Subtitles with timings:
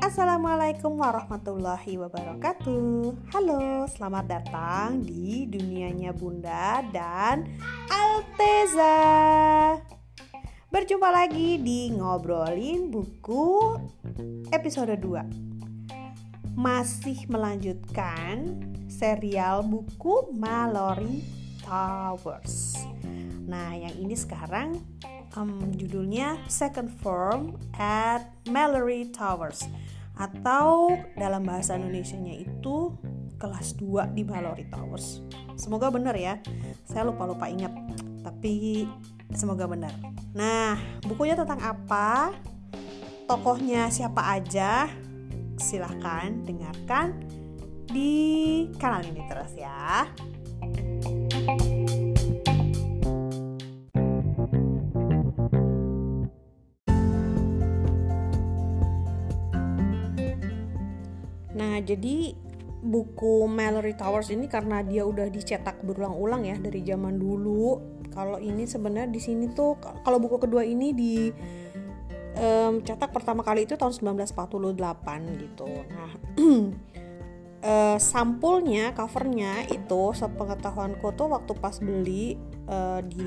[0.00, 3.28] Assalamualaikum warahmatullahi wabarakatuh.
[3.28, 7.60] Halo, selamat datang di dunianya Bunda dan
[7.92, 8.96] Alteza.
[10.72, 13.76] Berjumpa lagi di Ngobrolin Buku
[14.48, 21.20] episode 2 Masih melanjutkan serial buku Mallory
[21.60, 22.80] Towers.
[23.44, 24.80] Nah, yang ini sekarang
[25.36, 29.68] um, judulnya Second Form at Mallory Towers
[30.16, 32.96] atau dalam bahasa Indonesia-nya itu
[33.36, 35.20] kelas 2 di Mallory Towers.
[35.60, 36.40] Semoga benar ya.
[36.88, 37.72] Saya lupa-lupa ingat,
[38.24, 38.88] tapi
[39.36, 39.92] semoga benar.
[40.32, 42.32] Nah, bukunya tentang apa?
[43.28, 44.88] Tokohnya siapa aja?
[45.60, 47.20] Silahkan dengarkan
[47.92, 50.08] di kanal ini terus ya.
[61.66, 62.30] Nah, jadi
[62.86, 67.82] buku Mallory Towers ini karena dia udah dicetak berulang-ulang ya dari zaman dulu.
[68.14, 69.74] Kalau ini sebenarnya di sini tuh
[70.06, 71.26] kalau buku kedua ini di
[72.38, 75.68] um, cetak pertama kali itu tahun 1948 gitu.
[75.90, 76.12] Nah,
[77.66, 82.38] uh, sampulnya, covernya itu sepengetahuanku tuh waktu pas beli
[82.70, 83.26] uh, di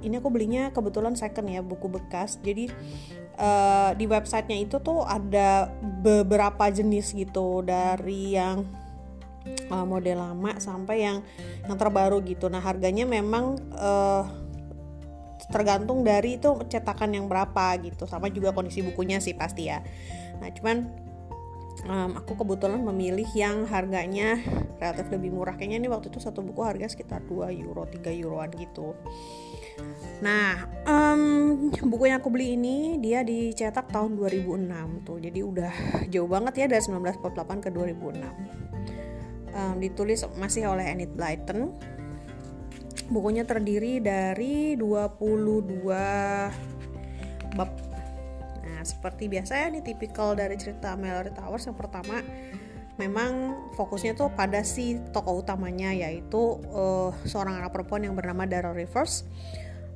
[0.00, 2.42] ini aku belinya kebetulan second ya buku bekas.
[2.42, 2.72] Jadi
[3.40, 8.68] uh, di websitenya itu tuh ada beberapa jenis gitu dari yang
[9.72, 11.18] uh, model lama sampai yang
[11.64, 12.52] yang terbaru gitu.
[12.52, 14.28] Nah harganya memang uh,
[15.50, 19.82] tergantung dari itu cetakan yang berapa gitu, sama juga kondisi bukunya sih pasti ya.
[20.38, 20.76] Nah cuman
[21.88, 24.38] um, aku kebetulan memilih yang harganya
[24.80, 28.50] relatif lebih murah kayaknya ini waktu itu satu buku harga sekitar 2 euro 3 euroan
[28.56, 28.96] gitu
[30.20, 35.16] Nah, um, buku yang aku beli ini dia dicetak tahun 2006 tuh.
[35.16, 35.72] Jadi udah
[36.12, 38.20] jauh banget ya dari 1948 ke 2006.
[39.50, 41.72] Um, ditulis masih oleh Enid Blyton.
[43.10, 45.88] Bukunya terdiri dari 22
[47.56, 47.70] bab.
[48.60, 52.22] Nah, seperti biasa ya ini tipikal dari cerita Mallory Towers yang pertama
[53.00, 58.76] memang fokusnya tuh pada si tokoh utamanya yaitu uh, seorang anak perempuan yang bernama Daryl
[58.76, 59.24] Rivers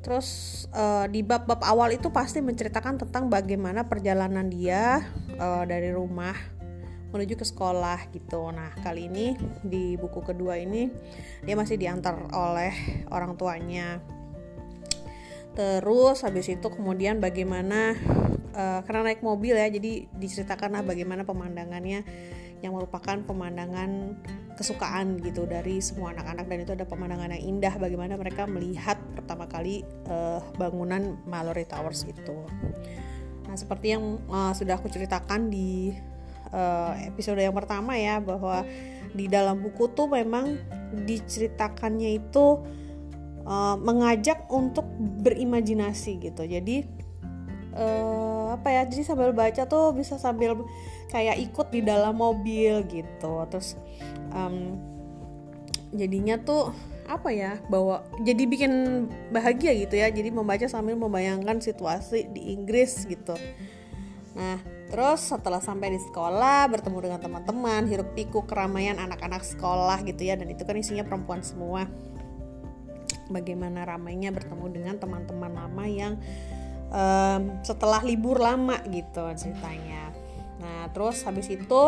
[0.05, 0.29] Terus
[0.77, 5.01] uh, di bab-bab awal itu pasti menceritakan tentang bagaimana perjalanan dia
[5.41, 6.37] uh, dari rumah
[7.09, 8.53] menuju ke sekolah gitu.
[8.53, 9.33] Nah, kali ini
[9.65, 10.93] di buku kedua ini
[11.41, 14.05] dia masih diantar oleh orang tuanya.
[15.55, 17.97] Terus habis itu kemudian bagaimana
[18.55, 22.07] uh, karena naik mobil ya, jadi diceritakan lah bagaimana pemandangannya
[22.63, 24.17] yang merupakan pemandangan
[24.57, 29.45] kesukaan gitu dari semua anak-anak dan itu ada pemandangan yang indah bagaimana mereka melihat pertama
[29.45, 32.47] kali uh, bangunan Mallory Towers itu.
[33.45, 35.93] Nah, seperti yang uh, sudah aku ceritakan di
[37.11, 38.63] episode yang pertama ya bahwa
[39.11, 40.55] di dalam buku tuh memang
[41.03, 42.63] diceritakannya itu
[43.47, 44.85] uh, mengajak untuk
[45.23, 46.43] berimajinasi gitu.
[46.45, 47.04] Jadi
[47.75, 50.63] uh, apa ya jadi sambil baca tuh bisa sambil
[51.11, 53.35] kayak ikut di dalam mobil gitu.
[53.51, 53.77] Terus
[54.31, 54.79] um,
[55.95, 56.75] jadinya tuh
[57.05, 58.73] apa ya bahwa jadi bikin
[59.35, 60.09] bahagia gitu ya.
[60.09, 63.35] Jadi membaca sambil membayangkan situasi di Inggris gitu.
[64.35, 64.59] Nah
[64.89, 70.39] terus setelah sampai di sekolah bertemu dengan teman-teman hiruk pikuk keramaian anak-anak sekolah gitu ya.
[70.39, 71.87] Dan itu kan isinya perempuan semua.
[73.25, 76.21] Bagaimana ramainya bertemu dengan teman-teman lama yang
[76.95, 80.15] um, setelah libur lama gitu ceritanya.
[80.63, 81.83] Nah terus habis itu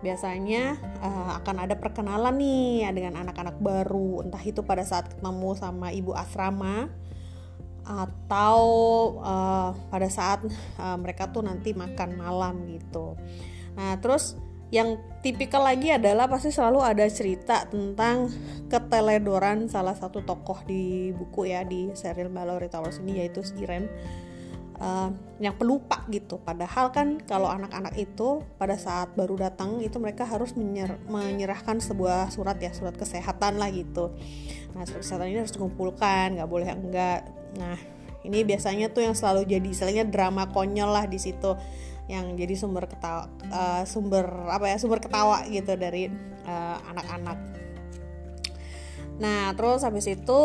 [0.00, 5.92] biasanya uh, akan ada perkenalan nih dengan anak-anak baru entah itu pada saat ketemu sama
[5.92, 6.88] ibu asrama
[7.88, 8.60] atau
[9.20, 10.44] uh, pada saat
[10.80, 13.16] uh, mereka tuh nanti makan malam gitu.
[13.76, 14.36] Nah terus
[14.68, 18.28] yang tipikal lagi adalah pasti selalu ada cerita tentang
[18.68, 23.88] keteledoran salah satu tokoh di buku ya di serial Mallory Towers ini yaitu Siren
[24.82, 26.38] uh, yang pelupa gitu.
[26.42, 32.30] Padahal kan kalau anak-anak itu pada saat baru datang itu mereka harus menyer menyerahkan sebuah
[32.32, 34.14] surat ya surat kesehatan lah gitu.
[34.74, 37.26] Nah surat kesehatan ini harus dikumpulkan, nggak boleh enggak.
[37.58, 37.78] Nah
[38.26, 41.54] ini biasanya tuh yang selalu jadi istilahnya drama konyol lah di situ
[42.08, 46.08] yang jadi sumber ketawa uh, sumber apa ya sumber ketawa gitu dari
[46.48, 47.36] eh, anak-anak.
[47.36, 47.56] Uh,
[49.20, 50.40] nah terus habis itu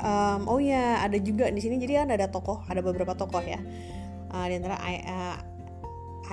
[0.00, 1.80] um, oh ya ada juga di sini.
[1.80, 3.60] Jadi kan ada tokoh ada beberapa tokoh ya.
[4.32, 5.36] Uh, di antara uh,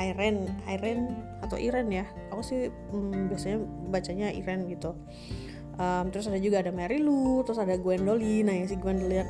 [0.01, 0.99] Iren Iren
[1.45, 2.05] atau Iren ya.
[2.33, 4.97] Aku sih um, biasanya bacanya Iren gitu.
[5.73, 9.25] Um, terus ada juga ada Mary Lou terus ada Gwendolyn nah yang si Gwendolyn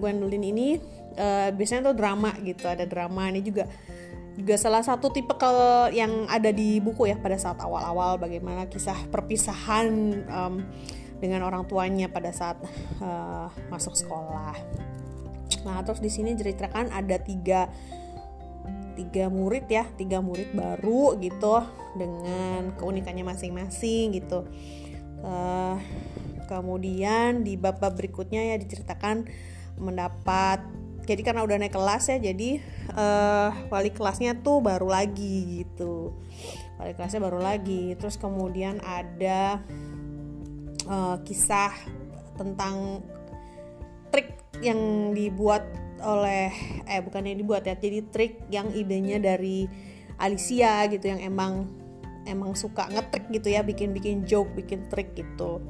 [0.00, 0.80] Gwendolyn ini
[1.20, 3.28] uh, biasanya tuh drama gitu ada drama.
[3.28, 3.68] Ini juga
[4.34, 5.34] juga salah satu tipe
[5.94, 9.88] yang ada di buku ya pada saat awal-awal bagaimana kisah perpisahan
[10.26, 10.54] um,
[11.24, 12.60] dengan orang tuanya pada saat
[13.00, 14.52] uh, masuk sekolah.
[15.64, 17.72] Nah terus di sini ceritakan ada tiga
[18.92, 21.64] tiga murid ya tiga murid baru gitu
[21.96, 24.44] dengan keunikannya masing-masing gitu.
[25.24, 25.80] Uh,
[26.44, 29.24] kemudian di bab-bab berikutnya ya diceritakan
[29.80, 30.60] mendapat
[31.04, 32.60] jadi karena udah naik kelas ya jadi
[32.96, 36.16] uh, wali kelasnya tuh baru lagi gitu
[36.80, 39.64] wali kelasnya baru lagi terus kemudian ada
[40.88, 41.72] uh, kisah
[42.34, 43.02] trik
[44.10, 44.28] trik
[44.62, 45.66] yang dibuat
[46.04, 46.50] oleh
[46.84, 49.66] eh bukan yang dibuat ya jadi trik yang idenya dari
[50.18, 51.66] Alicia gitu yang emang
[52.24, 55.60] emang suka ngetrik gitu ya bikin bikin joke bikin trik gitu.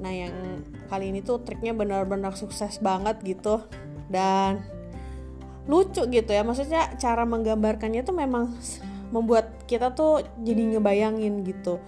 [0.00, 3.62] Nah yang kali ini tuh triknya benar-benar sukses banget gitu
[4.10, 4.64] dan
[5.68, 6.42] lucu gitu ya.
[6.42, 8.52] Maksudnya cara menggambarkannya tuh memang
[9.14, 11.78] membuat kita tuh jadi ngebayangin gitu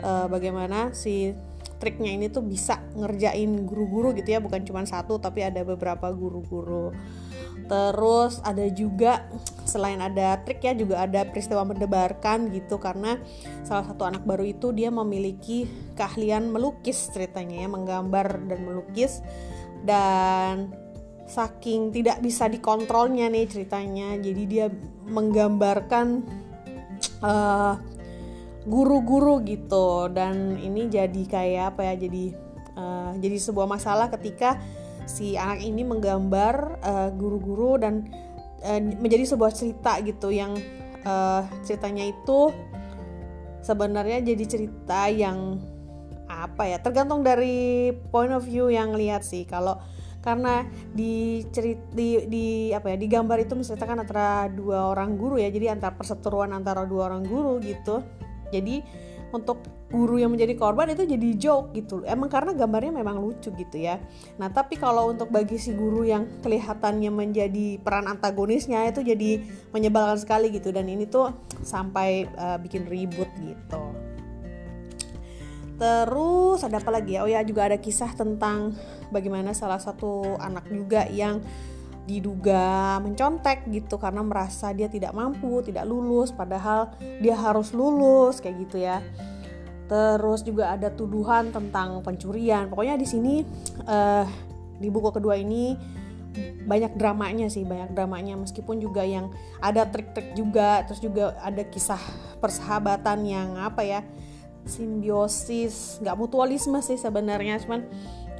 [0.00, 1.34] uh, bagaimana si
[1.82, 6.94] triknya ini tuh bisa ngerjain guru-guru gitu ya bukan cuma satu tapi ada beberapa guru-guru.
[7.66, 9.26] Terus ada juga
[9.66, 13.18] selain ada trik ya juga ada peristiwa mendebarkan gitu karena
[13.66, 15.66] salah satu anak baru itu dia memiliki
[15.98, 19.18] keahlian melukis ceritanya ya menggambar dan melukis.
[19.82, 20.70] Dan
[21.26, 24.66] saking tidak bisa dikontrolnya nih ceritanya jadi dia
[25.10, 26.22] menggambarkan
[27.22, 28.01] guru
[28.66, 30.10] guru-guru gitu.
[30.12, 32.24] Dan ini jadi kayak apa ya jadi
[32.76, 34.60] uh, jadi sebuah masalah ketika
[35.06, 36.78] si anak ini menggambar
[37.18, 37.94] guru guru-guru dan
[38.62, 40.54] uh, menjadi sebuah cerita gitu yang
[41.02, 42.54] uh, ceritanya itu
[43.62, 45.58] sebenarnya jadi cerita yang
[46.26, 49.44] apa ya tergantung dari point of view yang lihat sih.
[49.44, 49.78] Kalau
[50.22, 50.62] karena
[50.94, 55.50] di cerit di, di apa ya di gambar itu menceritakan antara dua orang guru ya
[55.50, 58.06] jadi antara perseteruan antara dua orang guru gitu
[58.52, 58.84] jadi
[59.32, 62.04] untuk guru yang menjadi korban itu jadi joke gitu.
[62.04, 63.96] Emang karena gambarnya memang lucu gitu ya.
[64.36, 69.40] Nah tapi kalau untuk bagi si guru yang kelihatannya menjadi peran antagonisnya itu jadi
[69.72, 70.68] menyebalkan sekali gitu.
[70.68, 71.32] Dan ini tuh
[71.64, 73.82] sampai uh, bikin ribut gitu.
[75.80, 77.24] Terus ada apa lagi ya?
[77.24, 78.76] Oh ya juga ada kisah tentang
[79.10, 81.40] bagaimana salah satu anak juga yang
[82.02, 86.90] diduga mencontek gitu karena merasa dia tidak mampu, tidak lulus padahal
[87.22, 88.98] dia harus lulus kayak gitu ya.
[89.86, 92.66] Terus juga ada tuduhan tentang pencurian.
[92.66, 93.34] Pokoknya di sini
[93.86, 94.26] uh,
[94.80, 95.78] di buku kedua ini
[96.64, 99.28] banyak dramanya sih, banyak dramanya meskipun juga yang
[99.60, 102.00] ada trik-trik juga, terus juga ada kisah
[102.40, 104.00] persahabatan yang apa ya?
[104.62, 107.82] simbiosis nggak mutualisme sih sebenarnya cuman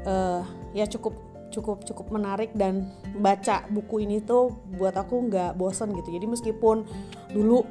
[0.06, 2.88] uh, ya cukup cukup cukup menarik dan
[3.20, 6.08] baca buku ini tuh buat aku nggak bosan gitu.
[6.10, 6.88] Jadi meskipun
[7.30, 7.62] dulu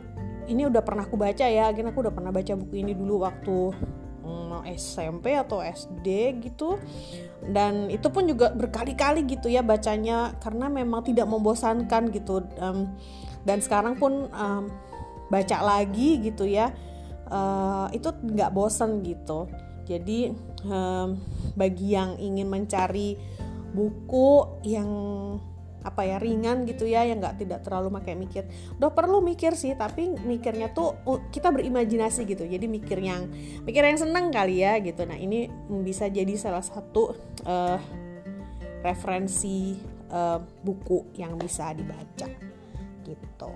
[0.45, 3.57] ini udah pernah aku baca ya akhirnya aku udah pernah baca buku ini dulu waktu
[4.21, 6.07] mm, SMP atau SD
[6.45, 6.77] gitu.
[7.41, 12.45] Dan itu pun juga berkali-kali gitu ya bacanya karena memang tidak membosankan gitu.
[12.61, 12.93] Um,
[13.41, 14.69] dan sekarang pun um,
[15.33, 16.69] baca lagi gitu ya
[17.31, 19.47] uh, itu nggak bosen gitu.
[19.87, 20.29] Jadi
[20.67, 21.17] um,
[21.57, 23.17] bagi yang ingin mencari
[23.71, 24.89] buku yang
[25.81, 28.45] apa ya ringan gitu ya yang nggak tidak terlalu pakai mikir.
[28.77, 32.45] Udah perlu mikir sih tapi mikirnya tuh uh, kita berimajinasi gitu.
[32.45, 33.25] Jadi mikir yang
[33.65, 35.03] mikir yang seneng kali ya gitu.
[35.09, 35.49] Nah ini
[35.81, 37.17] bisa jadi salah satu
[37.49, 37.81] uh,
[38.85, 39.77] referensi
[40.13, 42.29] uh, buku yang bisa dibaca
[43.01, 43.49] gitu.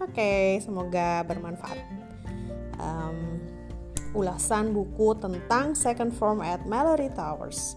[0.00, 1.80] Oke okay, semoga bermanfaat.
[2.80, 3.40] Um,
[4.16, 7.76] ulasan buku tentang Second Form at Mallory Towers.